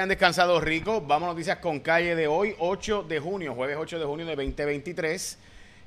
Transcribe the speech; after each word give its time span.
Han 0.00 0.08
descansado 0.08 0.58
rico. 0.62 1.02
Vamos 1.02 1.26
a 1.26 1.32
noticias 1.32 1.58
con 1.58 1.78
calle 1.80 2.16
de 2.16 2.26
hoy, 2.26 2.54
8 2.58 3.02
de 3.02 3.20
junio, 3.20 3.54
jueves 3.54 3.76
8 3.78 3.98
de 3.98 4.06
junio 4.06 4.24
de 4.24 4.34
2023. 4.34 5.38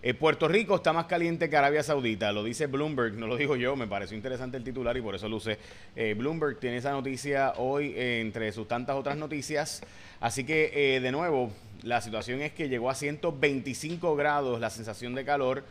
Eh, 0.04 0.14
Puerto 0.14 0.48
Rico 0.48 0.76
está 0.76 0.94
más 0.94 1.08
caliente 1.08 1.50
que 1.50 1.58
Arabia 1.58 1.82
Saudita, 1.82 2.32
lo 2.32 2.44
dice 2.44 2.68
Bloomberg, 2.68 3.16
no 3.16 3.26
lo 3.26 3.38
digo 3.38 3.56
yo, 3.56 3.76
me 3.76 3.88
pareció 3.88 4.16
interesante 4.16 4.56
el 4.58 4.64
titular 4.64 4.96
y 4.98 5.02
por 5.02 5.16
eso 5.16 5.28
lo 5.28 5.38
usé. 5.38 5.58
Eh, 5.96 6.14
Bloomberg 6.16 6.60
tiene 6.60 6.78
esa 6.78 6.92
noticia 6.92 7.54
hoy 7.58 7.94
eh, 7.96 8.22
entre 8.22 8.52
sus 8.52 8.68
tantas 8.68 8.96
otras 8.96 9.18
noticias. 9.18 9.82
Así 10.20 10.44
que, 10.44 11.00
de 11.02 11.12
nuevo, 11.12 11.52
la 11.82 12.00
situación 12.00 12.44
es 12.44 12.54
que 12.54 12.70
llegó 12.70 12.92
a 12.92 12.96
125 12.96 14.16
grados 14.16 14.60
la 14.60 14.70
sensación 14.70 15.16
de 15.16 15.26
calor 15.26 15.64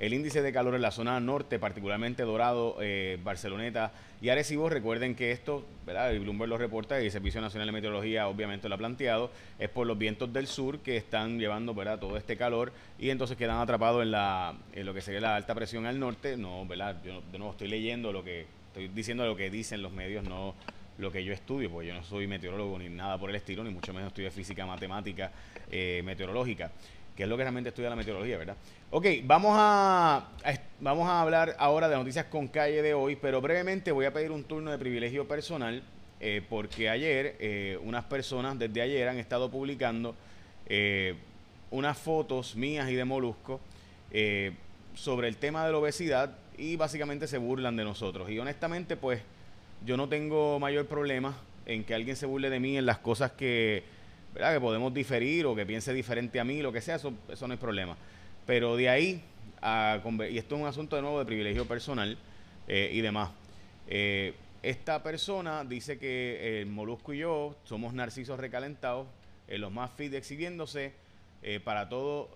el 0.00 0.14
índice 0.14 0.40
de 0.40 0.50
calor 0.50 0.74
en 0.74 0.80
la 0.80 0.90
zona 0.90 1.20
norte, 1.20 1.58
particularmente 1.58 2.22
Dorado, 2.22 2.78
eh, 2.80 3.18
Barceloneta 3.22 3.92
y 4.22 4.30
Arecibo. 4.30 4.70
Recuerden 4.70 5.14
que 5.14 5.30
esto, 5.30 5.66
¿verdad? 5.84 6.12
Y 6.12 6.18
Bloomberg 6.18 6.48
lo 6.48 6.56
reporta 6.56 7.00
y 7.02 7.04
el 7.04 7.12
Servicio 7.12 7.42
Nacional 7.42 7.68
de 7.68 7.72
Meteorología 7.72 8.26
obviamente 8.26 8.66
lo 8.70 8.76
ha 8.76 8.78
planteado, 8.78 9.30
es 9.58 9.68
por 9.68 9.86
los 9.86 9.98
vientos 9.98 10.32
del 10.32 10.46
sur 10.46 10.78
que 10.78 10.96
están 10.96 11.38
llevando, 11.38 11.74
¿verdad? 11.74 11.98
Todo 11.98 12.16
este 12.16 12.38
calor 12.38 12.72
y 12.98 13.10
entonces 13.10 13.36
quedan 13.36 13.58
atrapados 13.58 14.02
en, 14.02 14.10
la, 14.10 14.54
en 14.72 14.86
lo 14.86 14.94
que 14.94 15.02
sería 15.02 15.20
la 15.20 15.36
alta 15.36 15.54
presión 15.54 15.84
al 15.84 16.00
norte. 16.00 16.38
No, 16.38 16.66
¿verdad? 16.66 16.96
Yo 17.04 17.20
de 17.30 17.38
nuevo 17.38 17.52
estoy 17.52 17.68
leyendo 17.68 18.10
lo 18.10 18.24
que, 18.24 18.46
estoy 18.68 18.88
diciendo 18.88 19.26
lo 19.26 19.36
que 19.36 19.50
dicen 19.50 19.82
los 19.82 19.92
medios, 19.92 20.24
no 20.24 20.54
lo 20.96 21.12
que 21.12 21.22
yo 21.24 21.34
estudio, 21.34 21.70
porque 21.70 21.88
yo 21.88 21.94
no 21.94 22.02
soy 22.04 22.26
meteorólogo 22.26 22.78
ni 22.78 22.88
nada 22.88 23.18
por 23.18 23.28
el 23.28 23.36
estilo, 23.36 23.64
ni 23.64 23.70
mucho 23.70 23.92
menos 23.92 24.08
estudio 24.08 24.30
física 24.30 24.64
matemática 24.64 25.30
eh, 25.70 26.02
meteorológica 26.04 26.70
que 27.20 27.24
es 27.24 27.28
lo 27.28 27.36
que 27.36 27.42
realmente 27.42 27.68
estudia 27.68 27.90
la 27.90 27.96
meteorología, 27.96 28.38
¿verdad? 28.38 28.56
Ok, 28.92 29.04
vamos 29.24 29.54
a, 29.54 30.30
vamos 30.80 31.06
a 31.06 31.20
hablar 31.20 31.54
ahora 31.58 31.86
de 31.86 31.94
noticias 31.94 32.24
con 32.24 32.48
calle 32.48 32.80
de 32.80 32.94
hoy, 32.94 33.14
pero 33.14 33.42
brevemente 33.42 33.92
voy 33.92 34.06
a 34.06 34.12
pedir 34.14 34.30
un 34.30 34.42
turno 34.44 34.70
de 34.70 34.78
privilegio 34.78 35.28
personal, 35.28 35.82
eh, 36.18 36.40
porque 36.48 36.88
ayer 36.88 37.36
eh, 37.38 37.78
unas 37.84 38.04
personas 38.04 38.58
desde 38.58 38.80
ayer 38.80 39.06
han 39.06 39.18
estado 39.18 39.50
publicando 39.50 40.14
eh, 40.66 41.14
unas 41.70 41.98
fotos 41.98 42.56
mías 42.56 42.88
y 42.88 42.94
de 42.94 43.04
Molusco 43.04 43.60
sobre 44.94 45.28
el 45.28 45.36
tema 45.36 45.66
de 45.66 45.72
la 45.72 45.76
obesidad 45.78 46.38
y 46.56 46.76
básicamente 46.76 47.26
se 47.26 47.36
burlan 47.36 47.76
de 47.76 47.84
nosotros. 47.84 48.30
Y 48.30 48.38
honestamente, 48.38 48.96
pues 48.96 49.20
yo 49.84 49.98
no 49.98 50.08
tengo 50.08 50.58
mayor 50.58 50.86
problema 50.86 51.36
en 51.66 51.84
que 51.84 51.92
alguien 51.92 52.16
se 52.16 52.24
burle 52.24 52.48
de 52.48 52.60
mí 52.60 52.78
en 52.78 52.86
las 52.86 52.96
cosas 52.96 53.32
que 53.32 53.99
¿verdad? 54.34 54.54
que 54.54 54.60
podemos 54.60 54.92
diferir 54.92 55.46
o 55.46 55.54
que 55.54 55.66
piense 55.66 55.92
diferente 55.92 56.40
a 56.40 56.44
mí, 56.44 56.62
lo 56.62 56.72
que 56.72 56.80
sea, 56.80 56.96
eso, 56.96 57.12
eso 57.28 57.48
no 57.48 57.54
es 57.54 57.60
problema. 57.60 57.96
Pero 58.46 58.76
de 58.76 58.88
ahí, 58.88 59.22
a, 59.62 60.00
y 60.30 60.38
esto 60.38 60.54
es 60.54 60.60
un 60.60 60.66
asunto 60.66 60.96
de 60.96 61.02
nuevo 61.02 61.18
de 61.18 61.24
privilegio 61.24 61.66
personal 61.66 62.16
eh, 62.68 62.90
y 62.92 63.00
demás. 63.00 63.30
Eh, 63.88 64.34
esta 64.62 65.02
persona 65.02 65.64
dice 65.64 65.98
que 65.98 66.60
el 66.60 66.66
Molusco 66.66 67.12
y 67.12 67.18
yo 67.18 67.56
somos 67.64 67.94
narcisos 67.94 68.38
recalentados, 68.38 69.06
eh, 69.48 69.58
los 69.58 69.72
más 69.72 69.90
fit 69.92 70.14
exhibiéndose, 70.14 70.92
para 71.64 71.88
todo 71.88 72.28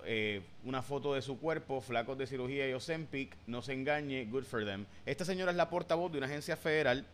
una 0.65 0.81
foto 0.81 1.13
de 1.13 1.21
su 1.21 1.39
cuerpo, 1.39 1.83
flacos 1.83 2.17
de 2.17 2.27
cirugía 2.27 2.67
y 2.67 2.73
Ozempic, 2.73 3.37
no 3.47 3.61
se 3.61 3.75
engañe, 3.75 4.25
good 4.25 4.45
for 4.45 4.65
them. 4.65 4.87
Esta 5.05 5.27
señora 5.27 5.51
es 5.51 5.59
la 5.59 5.69
portavoz 5.69 6.11
de 6.11 6.17
una 6.17 6.27
agencia 6.27 6.57
federal 6.57 7.05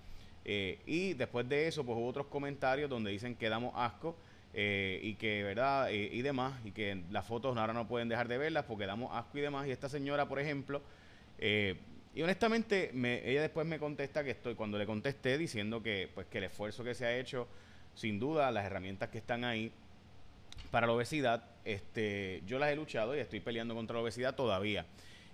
y 0.45 1.15
después 1.15 1.49
de 1.49 1.67
eso 1.67 1.83
pues 1.83 1.99
hubo 1.99 2.07
otros 2.07 2.27
comentarios 2.27 2.89
donde 2.89 3.11
dicen 3.11 3.35
que 3.35 3.49
damos 3.49 3.73
asco 3.75 4.15
eh, 4.53 5.01
y 5.03 5.15
que, 5.15 5.43
¿verdad? 5.43 5.93
Eh, 5.93 6.11
y 6.13 6.23
demás, 6.23 6.55
y 6.65 6.73
que 6.73 7.03
las 7.11 7.25
fotos 7.25 7.57
ahora 7.57 7.73
no 7.73 7.87
pueden 7.87 8.09
dejar 8.09 8.29
de 8.29 8.39
verlas 8.39 8.65
porque 8.65 8.87
damos 8.87 9.15
asco 9.15 9.39
y 9.39 9.41
demás. 9.41 9.67
Y 9.67 9.71
esta 9.71 9.89
señora, 9.89 10.29
por 10.29 10.41
ejemplo, 10.41 10.83
eh, 11.39 11.77
y 12.15 12.23
honestamente, 12.23 12.91
me, 12.93 13.29
ella 13.29 13.43
después 13.43 13.67
me 13.67 13.79
contesta 13.79 14.25
que 14.25 14.31
estoy, 14.31 14.57
cuando 14.57 14.79
le 14.79 14.87
contesté 14.87 15.39
diciendo 15.39 15.83
que, 15.83 16.11
pues, 16.13 16.27
que 16.27 16.39
el 16.39 16.45
esfuerzo 16.45 16.83
que 16.83 16.95
se 16.95 17.07
ha 17.07 17.17
hecho, 17.17 17.47
sin 17.95 18.19
duda, 18.19 18.51
las 18.51 18.67
herramientas 18.67 19.11
que 19.11 19.19
están 19.19 19.45
ahí 19.45 19.71
para 20.73 20.87
la 20.87 20.93
obesidad, 20.93 21.45
este, 21.65 22.43
yo 22.47 22.59
las 22.59 22.71
he 22.71 22.77
luchado 22.77 23.17
y 23.17 23.21
estoy 23.21 23.41
peleando 23.41 23.75
contra 23.75 23.95
la 23.95 24.03
obesidad 24.03 24.35
todavía. 24.35 24.87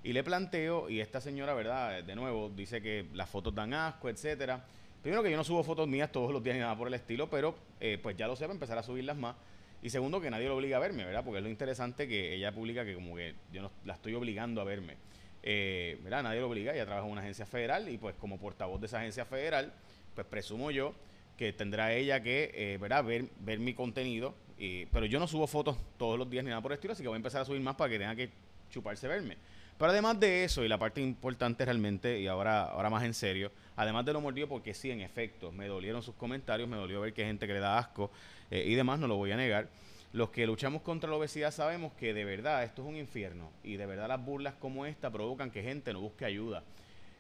Y 0.03 0.12
le 0.12 0.22
planteo, 0.22 0.89
y 0.91 1.00
esta 1.00 1.21
señora, 1.21 1.54
¿verdad? 1.54 2.03
De 2.04 2.15
nuevo, 2.15 2.50
dice 2.54 2.83
que 2.83 3.06
las 3.15 3.28
fotos 3.28 3.54
dan 3.54 3.72
asco, 3.72 4.09
etcétera. 4.09 4.65
Primero 5.06 5.22
que 5.22 5.31
yo 5.31 5.37
no 5.37 5.44
subo 5.44 5.62
fotos 5.62 5.87
mías 5.87 6.11
todos 6.11 6.33
los 6.33 6.43
días 6.43 6.56
ni 6.56 6.61
nada 6.62 6.77
por 6.77 6.89
el 6.89 6.94
estilo, 6.94 7.31
pero 7.31 7.55
eh, 7.78 7.97
pues 8.03 8.17
ya 8.17 8.27
lo 8.27 8.34
sé, 8.34 8.44
empezar 8.47 8.77
a 8.77 8.83
subirlas 8.83 9.17
más. 9.17 9.37
Y 9.81 9.89
segundo, 9.89 10.21
que 10.21 10.28
nadie 10.33 10.49
lo 10.49 10.56
obliga 10.56 10.78
a 10.78 10.81
verme, 10.81 11.05
¿verdad? 11.05 11.22
Porque 11.25 11.39
es 11.39 11.44
lo 11.44 11.49
interesante 11.49 12.09
que 12.09 12.34
ella 12.34 12.50
publica 12.53 12.84
que 12.84 12.93
como 12.97 13.15
que 13.15 13.37
yo 13.53 13.62
no 13.62 13.71
la 13.84 13.95
estoy 13.95 14.15
obligando 14.15 14.61
a 14.61 14.65
verme. 14.65 14.97
Eh, 15.45 16.00
¿Verdad? 16.03 16.25
Nadie 16.25 16.41
lo 16.41 16.49
obliga, 16.49 16.75
ella 16.75 16.87
trabaja 16.87 17.06
en 17.06 17.12
una 17.12 17.21
agencia 17.21 17.47
federal 17.47 17.89
y 17.89 17.99
pues 17.99 18.16
como 18.16 18.41
portavoz 18.41 18.81
de 18.81 18.89
esa 18.89 18.99
agencia 18.99 19.25
federal, 19.25 19.72
pues 20.16 20.27
presumo 20.27 20.72
yo 20.72 20.93
que 21.39 21.53
tendrá 21.53 21.93
ella 21.93 22.21
que, 22.21 22.50
eh, 22.53 22.77
¿verdad? 22.78 23.05
Ver, 23.05 23.27
ver 23.39 23.61
mi 23.61 23.75
contenido. 23.75 24.34
Y, 24.59 24.87
pero 24.87 25.06
yo 25.06 25.21
no 25.21 25.28
subo 25.28 25.47
fotos 25.47 25.77
todos 25.99 26.19
los 26.19 26.28
días 26.28 26.43
ni 26.43 26.50
nada 26.50 26.62
por 26.62 26.72
el 26.72 26.78
estilo, 26.78 26.95
así 26.95 27.05
que 27.05 27.09
voy 27.09 27.15
a 27.15 27.19
empezar 27.19 27.43
a 27.43 27.45
subir 27.45 27.61
más 27.61 27.77
para 27.77 27.91
que 27.91 27.99
tenga 28.00 28.16
que 28.16 28.28
chuparse 28.71 29.06
verme. 29.06 29.37
Pero 29.78 29.91
además 29.91 30.19
de 30.19 30.44
eso, 30.44 30.64
y 30.64 30.69
la 30.69 30.78
parte 30.78 31.03
importante 31.03 31.64
realmente, 31.64 32.19
y 32.19 32.26
ahora, 32.26 32.64
ahora 32.64 32.88
más 32.88 33.04
en 33.04 33.12
serio, 33.12 33.53
además 33.76 34.06
de 34.06 34.14
lo 34.14 34.22
mordido, 34.22 34.48
porque 34.48 34.72
sí, 34.72 34.91
en 34.91 35.00
efecto, 35.03 35.53
me 35.53 35.66
dolieron 35.66 36.03
sus 36.03 36.14
comentarios, 36.14 36.69
me 36.69 36.76
dolió 36.76 37.03
ver 37.03 37.12
que 37.12 37.22
hay 37.22 37.28
gente 37.28 37.47
que 37.47 37.53
le 37.53 37.60
da 37.60 37.76
asco 37.78 38.10
eh, 38.50 38.65
y 38.66 38.75
demás, 38.75 38.98
no 38.98 39.06
lo 39.06 39.16
voy 39.16 39.32
a 39.32 39.36
negar. 39.36 39.69
Los 40.15 40.31
que 40.31 40.47
luchamos 40.47 40.81
contra 40.81 41.10
la 41.10 41.16
obesidad 41.16 41.50
sabemos 41.50 41.92
que 41.92 42.15
de 42.15 42.25
verdad 42.25 42.65
esto 42.65 42.82
es 42.82 42.88
un 42.88 42.97
infierno 42.97 43.50
y 43.62 43.76
de 43.76 43.84
verdad 43.84 44.09
las 44.09 44.25
burlas 44.25 44.54
como 44.54 44.86
esta 44.86 45.10
provocan 45.10 45.50
que 45.50 45.62
gente 45.62 45.92
no 45.92 46.00
busque 46.00 46.25
ayuda. 46.25 46.62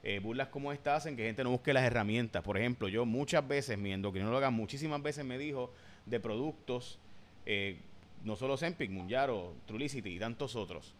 Eh, 0.02 0.20
burlas 0.20 0.48
como 0.48 0.72
esta 0.72 0.94
hacen 0.94 1.14
que 1.14 1.24
gente 1.24 1.44
no 1.44 1.50
busque 1.50 1.74
las 1.74 1.84
herramientas. 1.84 2.42
Por 2.42 2.56
ejemplo, 2.56 2.88
yo 2.88 3.04
muchas 3.04 3.46
veces, 3.46 3.76
mi 3.76 3.92
endocrinóloga 3.92 4.48
muchísimas 4.48 5.02
veces 5.02 5.26
me 5.26 5.36
dijo 5.36 5.72
de 6.06 6.20
productos, 6.20 6.98
eh, 7.44 7.76
no 8.24 8.34
solo 8.34 8.56
Zempic, 8.56 8.90
Munyaro, 8.90 9.52
Trulicity 9.66 10.14
y 10.14 10.18
tantos 10.18 10.56
otros. 10.56 10.94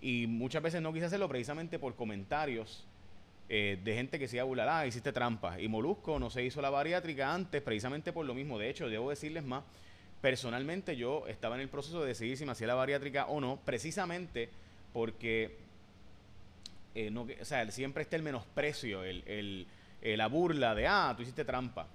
Y 0.00 0.26
muchas 0.26 0.62
veces 0.62 0.82
no 0.82 0.92
quise 0.92 1.06
hacerlo 1.06 1.28
precisamente 1.28 1.78
por 1.78 1.94
comentarios 1.96 2.84
eh, 3.48 3.78
de 3.84 3.94
gente 3.94 4.18
que 4.18 4.26
se 4.26 4.36
iba 4.36 4.78
ah, 4.78 4.86
hiciste 4.86 5.12
trampa. 5.12 5.60
Y 5.60 5.68
Molusco 5.68 6.18
no 6.18 6.30
se 6.30 6.44
hizo 6.44 6.60
la 6.60 6.70
bariátrica 6.70 7.32
antes 7.32 7.62
precisamente 7.62 8.12
por 8.12 8.26
lo 8.26 8.34
mismo. 8.34 8.58
De 8.58 8.68
hecho, 8.68 8.88
debo 8.88 9.10
decirles 9.10 9.44
más, 9.44 9.62
personalmente 10.20 10.96
yo 10.96 11.26
estaba 11.28 11.54
en 11.54 11.60
el 11.62 11.68
proceso 11.68 12.02
de 12.02 12.08
decidir 12.08 12.36
si 12.36 12.44
me 12.44 12.52
hacía 12.52 12.66
la 12.66 12.74
bariátrica 12.74 13.26
o 13.26 13.40
no, 13.40 13.60
precisamente 13.64 14.48
porque 14.92 15.56
eh, 16.94 17.10
no, 17.10 17.26
o 17.40 17.44
sea, 17.44 17.70
siempre 17.70 18.02
está 18.02 18.16
el 18.16 18.22
menosprecio, 18.22 19.04
el, 19.04 19.22
el, 19.26 19.66
eh, 20.02 20.16
la 20.16 20.26
burla 20.26 20.74
de, 20.74 20.88
ah, 20.88 21.14
tú 21.16 21.22
hiciste 21.22 21.44
trampa. 21.44 21.86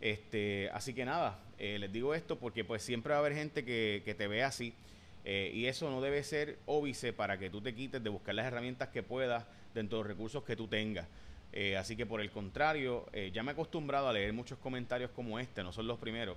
Este, 0.00 0.70
así 0.70 0.94
que 0.94 1.04
nada, 1.04 1.38
les 1.58 1.92
digo 1.92 2.14
esto 2.14 2.38
porque 2.38 2.64
pues 2.64 2.82
siempre 2.82 3.10
va 3.10 3.16
a 3.16 3.20
haber 3.20 3.34
gente 3.34 3.64
que, 3.64 4.02
que 4.04 4.14
te 4.14 4.28
ve 4.28 4.44
así. 4.44 4.72
Eh, 5.24 5.50
y 5.54 5.66
eso 5.66 5.90
no 5.90 6.00
debe 6.00 6.22
ser 6.22 6.58
óbice 6.66 7.12
para 7.12 7.38
que 7.38 7.50
tú 7.50 7.60
te 7.60 7.74
quites 7.74 8.02
de 8.02 8.10
buscar 8.10 8.34
las 8.34 8.46
herramientas 8.46 8.88
que 8.88 9.02
puedas 9.02 9.44
dentro 9.74 9.98
de 9.98 10.04
los 10.04 10.08
recursos 10.08 10.44
que 10.44 10.56
tú 10.56 10.66
tengas. 10.66 11.06
Eh, 11.52 11.76
así 11.76 11.96
que 11.96 12.06
por 12.06 12.20
el 12.20 12.30
contrario, 12.30 13.06
eh, 13.12 13.30
ya 13.32 13.42
me 13.42 13.50
he 13.50 13.52
acostumbrado 13.52 14.08
a 14.08 14.12
leer 14.12 14.32
muchos 14.32 14.58
comentarios 14.58 15.10
como 15.10 15.38
este, 15.38 15.62
no 15.62 15.72
son 15.72 15.86
los 15.86 15.98
primeros. 15.98 16.36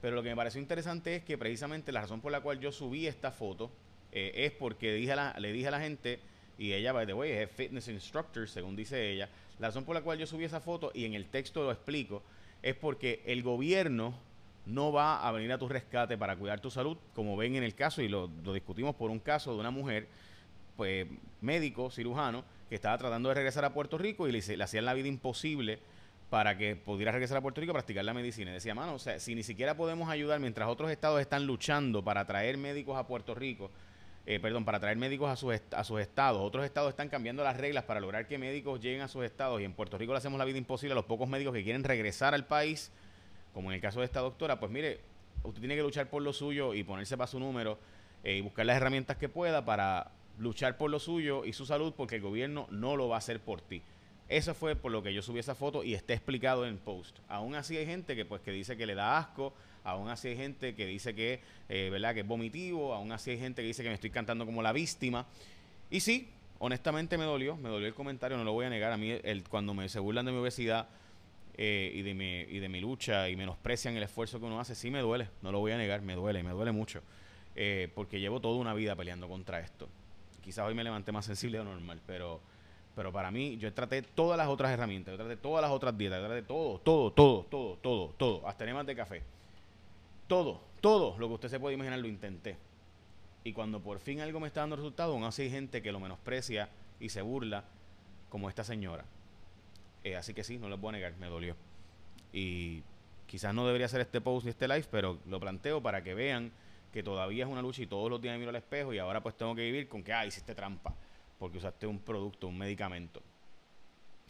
Pero 0.00 0.16
lo 0.16 0.22
que 0.22 0.30
me 0.30 0.36
pareció 0.36 0.60
interesante 0.60 1.16
es 1.16 1.24
que 1.24 1.38
precisamente 1.38 1.92
la 1.92 2.02
razón 2.02 2.20
por 2.20 2.32
la 2.32 2.40
cual 2.40 2.60
yo 2.60 2.72
subí 2.72 3.06
esta 3.06 3.30
foto 3.30 3.70
es 4.12 4.52
porque 4.52 4.92
dije 4.92 5.12
le 5.38 5.52
dije 5.52 5.66
a 5.66 5.70
la 5.72 5.80
gente, 5.80 6.20
y 6.56 6.72
ella, 6.72 6.92
by 6.92 7.04
the 7.04 7.14
way, 7.14 7.32
es 7.32 7.50
fitness 7.50 7.88
instructor, 7.88 8.48
según 8.48 8.76
dice 8.76 9.10
ella, 9.10 9.28
la 9.58 9.68
razón 9.68 9.84
por 9.84 9.94
la 9.94 10.02
cual 10.02 10.18
yo 10.18 10.26
subí 10.26 10.44
esa 10.44 10.60
foto, 10.60 10.92
y 10.94 11.04
en 11.04 11.14
el 11.14 11.26
texto 11.26 11.64
lo 11.64 11.72
explico, 11.72 12.22
es 12.62 12.76
porque 12.76 13.22
el 13.26 13.42
gobierno 13.42 14.14
no 14.66 14.92
va 14.92 15.26
a 15.26 15.30
venir 15.32 15.52
a 15.52 15.58
tu 15.58 15.68
rescate 15.68 16.16
para 16.16 16.36
cuidar 16.36 16.60
tu 16.60 16.70
salud, 16.70 16.96
como 17.14 17.36
ven 17.36 17.56
en 17.56 17.62
el 17.62 17.74
caso, 17.74 18.02
y 18.02 18.08
lo, 18.08 18.28
discutimos 18.28 18.94
por 18.94 19.10
un 19.10 19.18
caso 19.18 19.52
de 19.52 19.60
una 19.60 19.70
mujer, 19.70 20.08
pues 20.76 21.06
médico, 21.40 21.90
cirujano, 21.90 22.44
que 22.68 22.74
estaba 22.74 22.96
tratando 22.96 23.28
de 23.28 23.34
regresar 23.34 23.64
a 23.64 23.74
Puerto 23.74 23.98
Rico 23.98 24.26
y 24.26 24.32
le, 24.32 24.56
le 24.56 24.64
hacían 24.64 24.84
la 24.84 24.94
vida 24.94 25.08
imposible 25.08 25.80
para 26.30 26.56
que 26.56 26.74
pudiera 26.74 27.12
regresar 27.12 27.36
a 27.36 27.40
Puerto 27.42 27.60
Rico 27.60 27.72
a 27.72 27.74
practicar 27.74 28.04
la 28.04 28.14
medicina. 28.14 28.50
Y 28.50 28.54
decía, 28.54 28.74
mano, 28.74 28.94
o 28.94 28.98
sea, 28.98 29.20
si 29.20 29.34
ni 29.34 29.42
siquiera 29.42 29.76
podemos 29.76 30.08
ayudar 30.08 30.40
mientras 30.40 30.68
otros 30.68 30.90
estados 30.90 31.20
están 31.20 31.46
luchando 31.46 32.02
para 32.02 32.24
traer 32.26 32.56
médicos 32.56 32.96
a 32.96 33.06
Puerto 33.06 33.34
Rico, 33.34 33.70
eh, 34.26 34.40
perdón, 34.40 34.64
para 34.64 34.80
traer 34.80 34.96
médicos 34.96 35.30
a 35.30 35.36
sus, 35.36 35.54
a 35.70 35.84
sus 35.84 36.00
estados, 36.00 36.40
otros 36.42 36.64
estados 36.64 36.88
están 36.88 37.10
cambiando 37.10 37.44
las 37.44 37.58
reglas 37.58 37.84
para 37.84 38.00
lograr 38.00 38.26
que 38.26 38.38
médicos 38.38 38.80
lleguen 38.80 39.02
a 39.02 39.08
sus 39.08 39.22
estados 39.22 39.60
y 39.60 39.64
en 39.64 39.74
Puerto 39.74 39.98
Rico 39.98 40.12
le 40.12 40.18
hacemos 40.18 40.38
la 40.38 40.46
vida 40.46 40.56
imposible 40.56 40.92
a 40.92 40.94
los 40.94 41.04
pocos 41.04 41.28
médicos 41.28 41.52
que 41.52 41.62
quieren 41.62 41.84
regresar 41.84 42.32
al 42.32 42.46
país 42.46 42.90
como 43.54 43.70
en 43.70 43.76
el 43.76 43.80
caso 43.80 44.00
de 44.00 44.06
esta 44.06 44.20
doctora, 44.20 44.60
pues 44.60 44.70
mire, 44.70 45.00
usted 45.44 45.60
tiene 45.60 45.76
que 45.76 45.82
luchar 45.82 46.10
por 46.10 46.22
lo 46.22 46.32
suyo 46.32 46.74
y 46.74 46.82
ponerse 46.82 47.16
para 47.16 47.28
su 47.28 47.38
número 47.38 47.78
eh, 48.24 48.36
y 48.36 48.40
buscar 48.40 48.66
las 48.66 48.76
herramientas 48.76 49.16
que 49.16 49.28
pueda 49.28 49.64
para 49.64 50.10
luchar 50.38 50.76
por 50.76 50.90
lo 50.90 50.98
suyo 50.98 51.44
y 51.44 51.52
su 51.52 51.64
salud 51.64 51.94
porque 51.96 52.16
el 52.16 52.22
gobierno 52.22 52.66
no 52.70 52.96
lo 52.96 53.08
va 53.08 53.16
a 53.16 53.18
hacer 53.18 53.40
por 53.40 53.60
ti. 53.60 53.80
Eso 54.28 54.54
fue 54.54 54.74
por 54.74 54.90
lo 54.90 55.02
que 55.02 55.12
yo 55.12 55.22
subí 55.22 55.38
esa 55.38 55.54
foto 55.54 55.84
y 55.84 55.94
está 55.94 56.14
explicado 56.14 56.66
en 56.66 56.78
post. 56.78 57.18
Aún 57.28 57.54
así 57.54 57.76
hay 57.76 57.86
gente 57.86 58.16
que 58.16 58.24
pues 58.24 58.40
que 58.40 58.50
dice 58.50 58.76
que 58.76 58.86
le 58.86 58.94
da 58.94 59.18
asco, 59.18 59.52
aún 59.84 60.08
así 60.08 60.28
hay 60.28 60.36
gente 60.36 60.74
que 60.74 60.86
dice 60.86 61.14
que, 61.14 61.40
eh, 61.68 61.90
¿verdad? 61.92 62.14
que 62.14 62.20
es 62.20 62.26
vomitivo, 62.26 62.94
aún 62.94 63.12
así 63.12 63.30
hay 63.30 63.38
gente 63.38 63.62
que 63.62 63.68
dice 63.68 63.82
que 63.82 63.90
me 63.90 63.94
estoy 63.94 64.10
cantando 64.10 64.46
como 64.46 64.62
la 64.62 64.72
víctima. 64.72 65.26
Y 65.90 66.00
sí, 66.00 66.30
honestamente 66.58 67.18
me 67.18 67.24
dolió, 67.24 67.56
me 67.56 67.68
dolió 67.68 67.86
el 67.86 67.94
comentario, 67.94 68.38
no 68.38 68.44
lo 68.44 68.52
voy 68.52 68.64
a 68.64 68.70
negar. 68.70 68.92
A 68.92 68.96
mí 68.96 69.10
el, 69.10 69.44
cuando 69.44 69.74
me 69.74 69.88
se 69.90 70.00
burlan 70.00 70.24
de 70.24 70.32
mi 70.32 70.38
obesidad, 70.38 70.88
eh, 71.56 71.92
y, 71.94 72.02
de 72.02 72.14
mi, 72.14 72.40
y 72.40 72.58
de 72.58 72.68
mi 72.68 72.80
lucha 72.80 73.28
y 73.28 73.36
menosprecian 73.36 73.96
el 73.96 74.02
esfuerzo 74.02 74.40
que 74.40 74.46
uno 74.46 74.58
hace, 74.58 74.74
sí 74.74 74.90
me 74.90 75.00
duele, 75.00 75.28
no 75.42 75.52
lo 75.52 75.60
voy 75.60 75.72
a 75.72 75.78
negar, 75.78 76.02
me 76.02 76.14
duele, 76.14 76.42
me 76.42 76.50
duele 76.50 76.72
mucho, 76.72 77.02
eh, 77.54 77.88
porque 77.94 78.18
llevo 78.18 78.40
toda 78.40 78.56
una 78.56 78.74
vida 78.74 78.96
peleando 78.96 79.28
contra 79.28 79.60
esto. 79.60 79.88
Quizás 80.42 80.66
hoy 80.66 80.74
me 80.74 80.82
levanté 80.82 81.12
más 81.12 81.24
sensible 81.24 81.58
de 81.58 81.64
lo 81.64 81.70
normal, 81.70 82.00
pero, 82.06 82.40
pero 82.96 83.12
para 83.12 83.30
mí 83.30 83.56
yo 83.56 83.72
traté 83.72 84.02
todas 84.02 84.36
las 84.36 84.48
otras 84.48 84.72
herramientas, 84.72 85.12
yo 85.12 85.18
traté 85.18 85.36
todas 85.36 85.62
las 85.62 85.70
otras 85.70 85.96
dietas, 85.96 86.20
yo 86.20 86.26
traté 86.26 86.42
todo, 86.42 86.80
todo, 86.80 87.12
todo, 87.12 87.44
todo, 87.44 87.76
todo, 87.76 88.08
todo, 88.16 88.48
hasta 88.48 88.64
enemas 88.64 88.86
de 88.86 88.96
café. 88.96 89.22
Todo, 90.26 90.60
todo 90.80 91.16
lo 91.18 91.28
que 91.28 91.34
usted 91.34 91.48
se 91.48 91.60
puede 91.60 91.74
imaginar 91.74 91.98
lo 92.00 92.08
intenté. 92.08 92.56
Y 93.44 93.52
cuando 93.52 93.78
por 93.80 94.00
fin 94.00 94.20
algo 94.20 94.40
me 94.40 94.48
está 94.48 94.60
dando 94.60 94.76
resultado, 94.76 95.12
aún 95.12 95.24
así 95.24 95.42
hay 95.42 95.50
gente 95.50 95.82
que 95.82 95.92
lo 95.92 96.00
menosprecia 96.00 96.68
y 96.98 97.10
se 97.10 97.22
burla, 97.22 97.64
como 98.28 98.48
esta 98.48 98.64
señora. 98.64 99.04
Eh, 100.04 100.16
así 100.16 100.34
que 100.34 100.44
sí, 100.44 100.58
no 100.58 100.68
lo 100.68 100.78
puedo 100.78 100.92
negar, 100.92 101.16
me 101.16 101.26
dolió. 101.26 101.56
Y 102.32 102.82
quizás 103.26 103.54
no 103.54 103.66
debería 103.66 103.86
hacer 103.86 104.02
este 104.02 104.20
post 104.20 104.44
ni 104.44 104.50
este 104.50 104.68
live, 104.68 104.84
pero 104.90 105.18
lo 105.26 105.40
planteo 105.40 105.82
para 105.82 106.04
que 106.04 106.14
vean 106.14 106.52
que 106.92 107.02
todavía 107.02 107.44
es 107.44 107.50
una 107.50 107.62
lucha 107.62 107.82
y 107.82 107.86
todos 107.86 108.08
los 108.08 108.20
días 108.20 108.38
miro 108.38 108.50
al 108.50 108.56
espejo 108.56 108.92
y 108.92 108.98
ahora 108.98 109.20
pues 109.20 109.36
tengo 109.36 109.54
que 109.54 109.62
vivir 109.62 109.88
con 109.88 110.04
que, 110.04 110.12
ah, 110.12 110.24
hiciste 110.26 110.54
trampa, 110.54 110.94
porque 111.38 111.58
usaste 111.58 111.86
un 111.86 111.98
producto, 111.98 112.46
un 112.46 112.56
medicamento. 112.56 113.22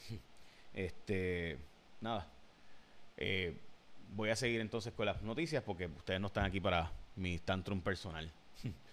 este, 0.73 1.59
nada. 2.01 2.27
Eh, 3.17 3.55
voy 4.15 4.31
a 4.31 4.37
seguir 4.37 4.61
entonces 4.61 4.93
con 4.93 5.07
las 5.07 5.21
noticias 5.23 5.63
porque 5.63 5.87
ustedes 5.87 6.21
no 6.21 6.29
están 6.29 6.45
aquí 6.45 6.61
para 6.61 6.91
mi 7.17 7.39
tantrum 7.39 7.81
personal. 7.81 8.31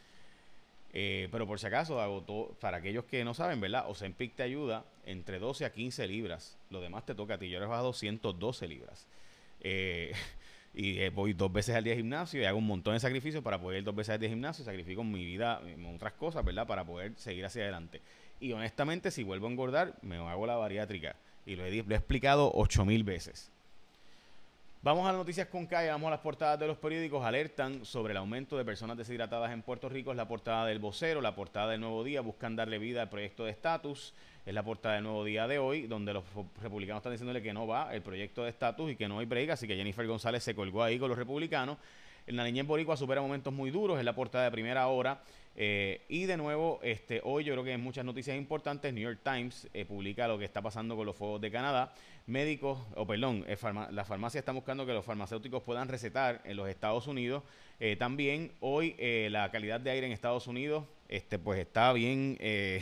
Eh, 0.94 1.30
pero 1.32 1.48
por 1.48 1.60
si 1.60 1.68
acaso, 1.68 2.02
hago 2.02 2.22
todo, 2.22 2.54
para 2.60 2.78
aquellos 2.78 3.06
que 3.06 3.24
no 3.24 3.34
saben, 3.34 3.62
¿verdad? 3.62 3.86
Ozempic 3.88 4.36
te 4.36 4.44
ayuda 4.44 4.86
entre 5.06 5.40
12 5.40 5.66
a 5.66 5.72
15 5.72 6.08
libras. 6.08 6.58
Lo 6.70 6.82
demás 6.82 7.06
te 7.06 7.16
toca 7.16 7.36
a 7.36 7.38
ti. 7.38 7.50
Yo 7.50 7.62
he 7.62 7.66
bajado 7.66 7.94
112 7.94 8.68
libras. 8.68 9.08
Eh, 9.62 10.12
y 10.74 11.00
eh, 11.00 11.10
voy 11.10 11.34
dos 11.34 11.52
veces 11.52 11.76
al 11.76 11.84
día 11.84 11.94
al 11.94 12.00
gimnasio 12.00 12.42
y 12.42 12.46
hago 12.46 12.58
un 12.58 12.68
montón 12.68 12.94
de 12.94 13.00
sacrificios 13.00 13.44
para 13.44 13.60
poder 13.60 13.80
ir 13.80 13.84
dos 13.84 13.96
veces 13.96 14.14
al 14.14 14.20
día 14.20 14.28
al 14.28 14.36
gimnasio. 14.36 14.66
Sacrifico 14.66 15.04
mi 15.04 15.24
vida 15.24 15.62
en 15.66 15.86
otras 15.86 16.14
cosas, 16.14 16.44
¿verdad? 16.44 16.68
Para 16.68 16.84
poder 16.84 17.14
seguir 17.16 17.46
hacia 17.46 17.64
adelante. 17.64 18.02
Y 18.40 18.52
honestamente, 18.52 19.12
si 19.12 19.24
vuelvo 19.24 19.48
a 19.48 19.52
engordar, 19.52 19.96
me 20.02 20.18
hago 20.18 20.46
la 20.46 20.56
bariátrica. 20.56 21.16
Y 21.46 21.56
lo 21.56 21.66
he, 21.66 21.84
lo 21.84 21.96
he 21.96 21.98
explicado 21.98 22.52
8000 22.54 23.04
veces. 23.04 23.52
Vamos 24.84 25.06
a 25.06 25.10
las 25.10 25.18
noticias 25.18 25.48
con 25.48 25.68
calle, 25.68 25.90
vamos 25.90 26.08
a 26.08 26.10
las 26.10 26.22
portadas 26.22 26.60
de 26.60 26.66
los 26.66 26.76
periódicos. 26.76 27.24
Alertan 27.24 27.86
sobre 27.86 28.14
el 28.14 28.18
aumento 28.18 28.58
de 28.58 28.66
personas 28.66 28.98
deshidratadas 28.98 29.52
en 29.52 29.62
Puerto 29.62 29.90
Rico. 29.90 30.10
Es 30.10 30.18
la 30.18 30.28
portada 30.28 30.66
del 30.66 30.80
vocero, 30.80 31.22
la 31.22 31.36
portada 31.36 31.70
del 31.70 31.82
Nuevo 31.82 32.04
Día. 32.04 32.22
Buscan 32.22 32.56
darle 32.56 32.80
vida 32.80 33.04
al 33.04 33.10
proyecto 33.10 33.46
de 33.46 33.52
estatus. 33.52 34.16
Es 34.44 34.56
la 34.56 34.64
portada 34.64 34.96
del 34.96 35.04
Nuevo 35.04 35.24
Día 35.24 35.48
de 35.48 35.60
hoy, 35.60 35.86
donde 35.86 36.14
los 36.14 36.24
republicanos 36.64 37.02
están 37.02 37.12
diciéndole 37.12 37.44
que 37.44 37.54
no 37.54 37.68
va 37.68 37.94
el 37.94 38.02
proyecto 38.02 38.44
de 38.44 38.50
estatus 38.50 38.90
y 38.90 38.96
que 38.96 39.08
no 39.08 39.20
hay 39.20 39.28
break. 39.28 39.52
Así 39.52 39.68
que 39.68 39.76
Jennifer 39.76 40.08
González 40.08 40.42
se 40.44 40.56
colgó 40.56 40.82
ahí 40.82 40.98
con 40.98 41.10
los 41.10 41.18
republicanos. 41.20 41.78
En 42.28 42.36
la 42.36 42.44
niñez 42.44 42.66
boricua 42.66 42.96
supera 42.96 43.22
momentos 43.22 43.54
muy 43.54 43.72
duros. 43.72 44.00
Es 44.00 44.06
la 44.06 44.14
portada 44.14 44.46
de 44.46 44.52
primera 44.52 44.88
hora. 44.88 45.22
Eh, 45.56 46.02
y 46.08 46.26
de 46.26 46.38
nuevo, 46.38 46.80
este, 46.82 47.20
hoy 47.24 47.44
yo 47.44 47.54
creo 47.54 47.64
que 47.64 47.72
hay 47.72 47.78
muchas 47.78 48.06
noticias 48.06 48.38
importantes. 48.38 48.94
New 48.94 49.04
York 49.04 49.20
Times 49.24 49.68
eh, 49.74 49.86
publica 49.86 50.28
lo 50.28 50.38
que 50.38 50.46
está 50.46 50.62
pasando 50.62 50.96
con 50.96 51.06
los 51.06 51.16
fuegos 51.16 51.42
de 51.42 51.52
Canadá. 51.52 51.94
Médicos, 52.28 52.80
o 52.96 53.06
perdón, 53.06 53.44
eh, 53.48 53.58
la 53.92 54.06
farmacia 54.06 54.40
está 54.40 54.52
buscando 54.52 54.86
que 54.86 54.94
los 54.94 55.04
farmacéuticos 55.04 55.64
puedan 55.64 55.88
recetar 55.90 56.42
en 56.46 56.58
los 56.58 56.70
Estados 56.70 57.08
Unidos. 57.08 57.44
también 57.98 58.52
hoy 58.60 58.96
la 59.30 59.50
calidad 59.50 59.80
de 59.80 59.90
aire 59.90 60.06
en 60.06 60.14
Estados 60.14 60.46
Unidos 60.46 60.86
este, 61.10 61.40
pues 61.40 61.60
está 61.60 61.92
bien 61.94 62.38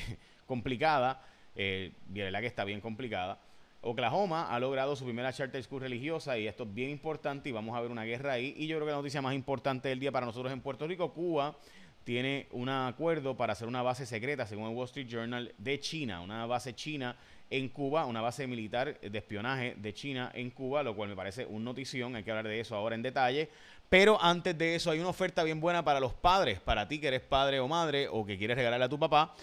complicada. 0.46 1.24
verdad 1.56 2.42
que 2.42 2.48
está 2.48 2.66
bien 2.66 2.82
complicada. 2.82 3.40
Oklahoma 3.81 4.54
ha 4.54 4.60
logrado 4.60 4.96
su 4.96 5.06
primera 5.06 5.31
charter 5.31 5.64
school 5.64 5.81
religiosa 5.81 6.38
y 6.38 6.48
esto 6.48 6.64
es 6.64 6.74
bien 6.74 6.90
importante 6.90 7.50
y 7.50 7.52
vamos 7.52 7.78
a 7.78 7.81
ver 7.81 7.92
una 7.92 8.04
guerra 8.04 8.34
ahí. 8.34 8.54
Y 8.58 8.68
yo 8.68 8.78
creo 8.78 8.86
que 8.86 8.92
la 8.92 8.98
noticia 8.98 9.22
más 9.22 9.34
importante 9.34 9.90
del 9.90 10.00
día 10.00 10.12
para 10.12 10.26
nosotros 10.26 10.52
en 10.52 10.62
Puerto 10.62 10.86
Rico, 10.86 11.14
Cuba 11.14 11.56
tiene 12.04 12.48
un 12.52 12.70
acuerdo 12.70 13.38
para 13.38 13.54
hacer 13.54 13.68
una 13.68 13.81
base 13.81 14.06
secreta, 14.06 14.46
según 14.48 14.70
el 14.70 14.76
Wall 14.76 14.86
Street 14.86 15.08
Journal, 15.08 15.54
de 15.58 15.80
China, 15.80 16.22
una 16.22 16.46
base 16.46 16.74
china 16.74 17.16
en 17.50 17.70
Cuba, 17.70 18.06
una 18.06 18.22
base 18.22 18.48
militar 18.48 19.00
de 19.00 19.18
espionaje 19.18 19.76
de 19.78 19.94
China 19.94 20.31
en 20.34 20.50
Cuba, 20.50 20.84
lo 20.84 20.96
cual 20.96 21.10
me 21.10 21.16
parece 21.16 21.46
un 21.46 21.64
notición, 21.64 22.16
hay 22.16 22.24
que 22.24 22.31
hablar 22.31 22.48
de 22.48 22.60
eso 22.60 22.76
ahora 22.76 22.96
en 22.96 23.02
detalle. 23.02 23.50
Pero 23.90 24.22
antes 24.22 24.58
de 24.58 24.76
eso 24.76 24.92
hay 24.92 25.00
una 25.00 25.10
oferta 25.10 25.44
bien 25.44 25.60
buena 25.60 25.84
para 25.84 26.00
los 26.00 26.14
padres, 26.14 26.60
para 26.60 26.88
ti 26.88 27.00
que 27.00 27.08
eres 27.08 27.22
padre 27.22 27.60
o 27.60 27.68
madre 27.68 28.08
o 28.08 28.26
que 28.26 28.38
quieres 28.38 28.58
regalarle 28.58 28.86
a 28.86 28.90
tu 28.90 29.00
papá. 29.00 29.34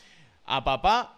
A 0.44 0.62
papá 0.62 1.16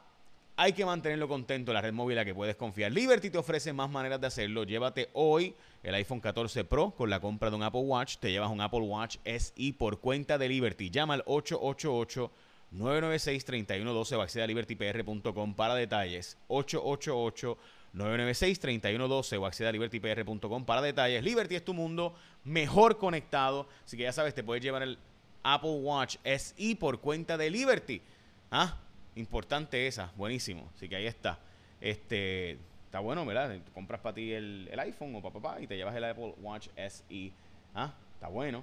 hay 0.60 0.72
que 0.72 0.84
mantenerlo 0.84 1.28
contento 1.28 1.70
en 1.70 1.74
la 1.76 1.80
red 1.80 1.92
móvil 1.92 2.18
a 2.18 2.24
que 2.24 2.34
puedes 2.34 2.56
confiar. 2.56 2.90
Liberty 2.90 3.30
te 3.30 3.38
ofrece 3.38 3.72
más 3.72 3.88
maneras 3.88 4.20
de 4.20 4.26
hacerlo. 4.26 4.64
Llévate 4.64 5.08
hoy 5.12 5.54
el 5.84 5.94
iPhone 5.94 6.18
14 6.18 6.64
Pro 6.64 6.90
con 6.90 7.08
la 7.08 7.20
compra 7.20 7.48
de 7.48 7.54
un 7.54 7.62
Apple 7.62 7.82
Watch. 7.82 8.16
Te 8.16 8.32
llevas 8.32 8.50
un 8.50 8.60
Apple 8.60 8.80
Watch 8.80 9.18
SE 9.24 9.72
por 9.78 10.00
cuenta 10.00 10.36
de 10.36 10.48
Liberty. 10.48 10.90
Llama 10.90 11.14
al 11.14 11.22
888 11.26 12.32
996-3112 12.74 14.16
o 14.16 14.20
accede 14.20 14.42
a 14.42 14.46
libertypr.com 14.48 15.54
para 15.54 15.76
detalles. 15.76 16.36
888 16.48 17.56
996-3112 17.94 19.38
o 19.38 19.46
accede 19.46 19.68
a 19.68 19.72
libertypr.com 19.72 20.64
para 20.64 20.82
detalles. 20.82 21.22
Liberty 21.22 21.54
es 21.54 21.64
tu 21.64 21.72
mundo 21.72 22.16
mejor 22.42 22.98
conectado. 22.98 23.68
Así 23.84 23.96
que 23.96 24.02
ya 24.02 24.12
sabes, 24.12 24.34
te 24.34 24.42
puedes 24.42 24.60
llevar 24.60 24.82
el 24.82 24.98
Apple 25.44 25.78
Watch 25.82 26.16
SE 26.24 26.76
por 26.80 27.00
cuenta 27.00 27.36
de 27.36 27.48
Liberty. 27.48 28.02
¿Ah? 28.50 28.76
Importante 29.18 29.88
esa, 29.88 30.12
buenísimo. 30.16 30.70
Así 30.76 30.88
que 30.88 30.94
ahí 30.94 31.06
está. 31.06 31.40
Este, 31.80 32.52
está 32.84 33.00
bueno, 33.00 33.26
¿verdad? 33.26 33.58
compras 33.74 34.00
para 34.00 34.14
ti 34.14 34.32
el, 34.32 34.70
iPhone 34.78 35.12
o 35.16 35.20
para 35.20 35.34
papá 35.34 35.60
y 35.60 35.66
te 35.66 35.76
llevas 35.76 35.96
el 35.96 36.04
Apple 36.04 36.34
Watch 36.40 36.68
SE. 36.76 37.32
Ah, 37.74 37.94
está 38.14 38.28
bueno. 38.28 38.62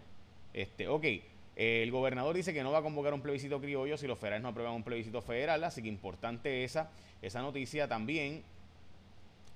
Este, 0.54 0.88
ok. 0.88 1.06
El 1.58 1.92
gobernador 1.92 2.34
dice 2.34 2.54
que 2.54 2.64
no 2.64 2.72
va 2.72 2.78
a 2.78 2.82
convocar 2.82 3.14
un 3.14 3.22
plebiscito 3.22 3.60
criollo 3.60 3.98
si 3.98 4.08
los 4.08 4.18
federales 4.18 4.44
no 4.44 4.50
aprueban 4.50 4.74
un 4.74 4.84
plebiscito 4.84 5.22
federal, 5.22 5.62
así 5.66 5.82
que 5.82 5.90
importante 5.90 6.64
esa, 6.64 6.90
esa 7.22 7.42
noticia 7.42 7.90
también. 7.90 8.42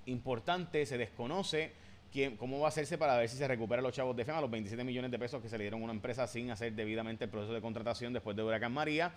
Importante, 0.05 0.85
se 0.85 0.97
desconoce 0.97 1.71
quién, 2.11 2.35
cómo 2.35 2.59
va 2.59 2.65
a 2.65 2.69
hacerse 2.69 2.97
para 2.97 3.15
ver 3.15 3.29
si 3.29 3.37
se 3.37 3.47
recupera 3.47 3.81
los 3.81 3.93
chavos 3.93 4.17
de 4.17 4.25
FEMA, 4.25 4.41
los 4.41 4.51
27 4.51 4.83
millones 4.83 5.11
de 5.11 5.19
pesos 5.19 5.41
que 5.41 5.47
se 5.47 5.57
le 5.57 5.63
dieron 5.63 5.79
a 5.79 5.83
una 5.85 5.93
empresa 5.93 6.27
sin 6.27 6.51
hacer 6.51 6.73
debidamente 6.73 7.23
el 7.23 7.29
proceso 7.29 7.53
de 7.53 7.61
contratación 7.61 8.11
después 8.11 8.35
de 8.35 8.43
Huracán 8.43 8.73
María. 8.73 9.13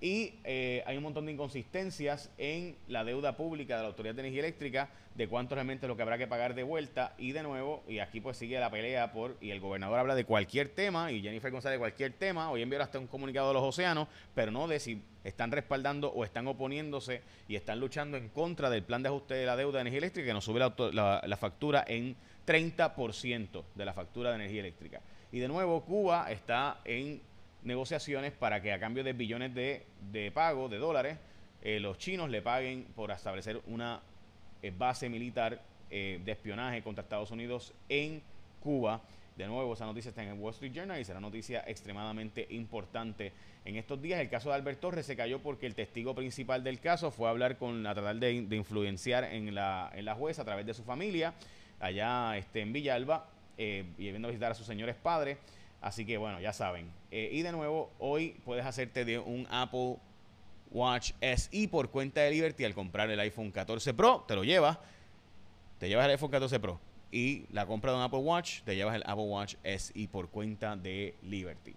Y 0.00 0.38
eh, 0.44 0.82
hay 0.86 0.96
un 0.96 1.02
montón 1.02 1.26
de 1.26 1.32
inconsistencias 1.32 2.30
en 2.38 2.74
la 2.88 3.04
deuda 3.04 3.36
pública 3.36 3.76
de 3.76 3.82
la 3.82 3.88
Autoridad 3.88 4.14
de 4.14 4.22
Energía 4.22 4.40
Eléctrica, 4.40 4.88
de 5.14 5.28
cuánto 5.28 5.54
realmente 5.54 5.84
es 5.84 5.88
lo 5.88 5.96
que 5.96 6.02
habrá 6.02 6.16
que 6.16 6.26
pagar 6.26 6.54
de 6.54 6.62
vuelta. 6.62 7.14
Y 7.18 7.32
de 7.32 7.42
nuevo, 7.42 7.82
y 7.86 7.98
aquí 7.98 8.20
pues 8.20 8.38
sigue 8.38 8.58
la 8.58 8.70
pelea 8.70 9.12
por, 9.12 9.36
y 9.42 9.50
el 9.50 9.60
gobernador 9.60 9.98
habla 9.98 10.14
de 10.14 10.24
cualquier 10.24 10.70
tema, 10.70 11.12
y 11.12 11.20
Jennifer 11.20 11.50
González 11.50 11.76
de 11.76 11.80
cualquier 11.80 12.14
tema, 12.14 12.50
hoy 12.50 12.62
envió 12.62 12.80
hasta 12.82 12.98
un 12.98 13.08
comunicado 13.08 13.48
de 13.48 13.54
los 13.54 13.62
océanos, 13.62 14.08
pero 14.34 14.50
no 14.50 14.66
de 14.68 14.80
si 14.80 15.02
están 15.22 15.52
respaldando 15.52 16.10
o 16.10 16.24
están 16.24 16.46
oponiéndose 16.46 17.20
y 17.46 17.56
están 17.56 17.78
luchando 17.78 18.16
en 18.16 18.30
contra 18.30 18.70
del 18.70 18.82
plan 18.82 19.02
de 19.02 19.10
ajuste 19.10 19.34
de 19.34 19.44
la 19.44 19.56
deuda 19.56 19.78
de 19.78 19.80
energía 19.82 19.98
eléctrica 19.98 20.28
que 20.28 20.32
nos 20.32 20.44
sube 20.44 20.60
la, 20.60 21.22
la 21.26 21.36
factura 21.36 21.84
en 21.86 22.16
30% 22.46 23.64
de 23.74 23.84
la 23.84 23.92
factura 23.92 24.30
de 24.30 24.36
energía 24.36 24.60
eléctrica. 24.60 25.02
Y 25.30 25.38
de 25.38 25.48
nuevo, 25.48 25.84
Cuba 25.84 26.30
está 26.32 26.80
en 26.84 27.20
negociaciones 27.62 28.32
para 28.32 28.62
que 28.62 28.72
a 28.72 28.80
cambio 28.80 29.04
de 29.04 29.12
billones 29.12 29.54
de, 29.54 29.86
de 30.10 30.30
pago 30.30 30.68
de 30.68 30.78
dólares, 30.78 31.18
eh, 31.62 31.78
los 31.78 31.98
chinos 31.98 32.30
le 32.30 32.40
paguen 32.40 32.86
por 32.94 33.10
establecer 33.10 33.60
una 33.66 34.00
eh, 34.62 34.72
base 34.76 35.08
militar 35.08 35.60
eh, 35.90 36.20
de 36.24 36.32
espionaje 36.32 36.82
contra 36.82 37.02
Estados 37.02 37.30
Unidos 37.30 37.74
en 37.88 38.22
Cuba. 38.60 39.02
De 39.36 39.46
nuevo, 39.46 39.74
esa 39.74 39.84
noticia 39.84 40.08
está 40.08 40.22
en 40.22 40.30
el 40.30 40.38
Wall 40.38 40.54
Street 40.54 40.72
Journal 40.72 41.00
y 41.00 41.04
será 41.04 41.20
noticia 41.20 41.64
extremadamente 41.66 42.46
importante 42.50 43.32
en 43.64 43.76
estos 43.76 44.00
días. 44.00 44.20
El 44.20 44.30
caso 44.30 44.48
de 44.48 44.54
Albert 44.54 44.80
Torres 44.80 45.06
se 45.06 45.16
cayó 45.16 45.40
porque 45.40 45.66
el 45.66 45.74
testigo 45.74 46.14
principal 46.14 46.64
del 46.64 46.80
caso 46.80 47.10
fue 47.10 47.26
a 47.26 47.30
hablar 47.30 47.58
con, 47.58 47.86
a 47.86 47.94
tratar 47.94 48.16
de, 48.16 48.32
influenciar 48.32 49.24
en 49.24 49.54
la, 49.54 49.90
en 49.94 50.04
la 50.06 50.14
jueza 50.14 50.42
a 50.42 50.44
través 50.44 50.66
de 50.66 50.74
su 50.74 50.82
familia, 50.82 51.34
allá 51.78 52.36
este, 52.38 52.60
en 52.60 52.72
Villalba, 52.72 53.28
y 53.56 53.82
viendo 53.98 54.28
a 54.28 54.30
visitar 54.30 54.52
a 54.52 54.54
sus 54.54 54.66
señores 54.66 54.96
padres. 54.96 55.36
Así 55.80 56.04
que 56.04 56.18
bueno, 56.18 56.40
ya 56.40 56.52
saben. 56.52 56.90
Eh, 57.10 57.30
y 57.32 57.42
de 57.42 57.52
nuevo, 57.52 57.90
hoy 57.98 58.36
puedes 58.44 58.66
hacerte 58.66 59.04
de 59.04 59.18
un 59.18 59.46
Apple 59.50 59.96
Watch 60.70 61.12
SE 61.20 61.68
por 61.68 61.90
cuenta 61.90 62.20
de 62.20 62.30
Liberty 62.30 62.64
al 62.64 62.74
comprar 62.74 63.10
el 63.10 63.18
iPhone 63.20 63.50
14 63.50 63.94
Pro, 63.94 64.24
te 64.26 64.34
lo 64.36 64.44
llevas, 64.44 64.78
te 65.78 65.88
llevas 65.88 66.04
el 66.04 66.12
iPhone 66.12 66.30
14 66.30 66.60
Pro 66.60 66.80
y 67.10 67.46
la 67.50 67.66
compra 67.66 67.90
de 67.90 67.98
un 67.98 68.04
Apple 68.04 68.20
Watch, 68.20 68.62
te 68.62 68.76
llevas 68.76 68.94
el 68.94 69.02
Apple 69.04 69.24
Watch 69.24 69.56
SE 69.64 70.08
por 70.08 70.28
cuenta 70.28 70.76
de 70.76 71.14
Liberty. 71.22 71.74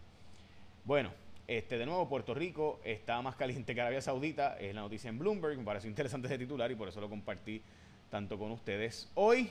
Bueno, 0.85 1.11
este 1.47 1.77
de 1.77 1.85
nuevo 1.85 2.07
Puerto 2.07 2.33
Rico 2.33 2.79
está 2.83 3.21
más 3.21 3.35
caliente 3.35 3.73
que 3.73 3.81
Arabia 3.81 4.01
Saudita, 4.01 4.57
es 4.59 4.75
la 4.75 4.81
noticia 4.81 5.09
en 5.09 5.17
Bloomberg, 5.17 5.57
me 5.57 5.63
pareció 5.63 5.89
interesante 5.89 6.27
ese 6.27 6.37
titular 6.37 6.71
y 6.71 6.75
por 6.75 6.87
eso 6.87 7.01
lo 7.01 7.09
compartí 7.09 7.61
tanto 8.09 8.37
con 8.37 8.51
ustedes 8.51 9.09
hoy. 9.15 9.49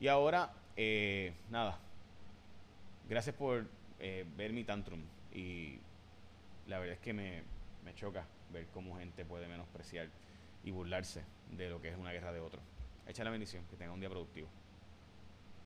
Y 0.00 0.08
ahora, 0.08 0.52
eh, 0.76 1.32
nada, 1.50 1.78
gracias 3.08 3.36
por 3.36 3.66
eh, 4.02 4.26
ver 4.36 4.52
mi 4.52 4.64
tantrum 4.64 5.00
y 5.32 5.78
la 6.66 6.80
verdad 6.80 6.94
es 6.94 7.00
que 7.00 7.12
me, 7.12 7.42
me 7.84 7.94
choca 7.94 8.26
ver 8.52 8.66
cómo 8.66 8.98
gente 8.98 9.24
puede 9.24 9.46
menospreciar 9.46 10.08
y 10.64 10.72
burlarse 10.72 11.24
de 11.52 11.70
lo 11.70 11.80
que 11.80 11.88
es 11.88 11.96
una 11.96 12.12
guerra 12.12 12.32
de 12.32 12.40
otro. 12.40 12.60
Echa 13.06 13.22
la 13.22 13.30
bendición, 13.30 13.64
que 13.70 13.76
tenga 13.76 13.92
un 13.92 14.00
día 14.00 14.10
productivo. 14.10 14.48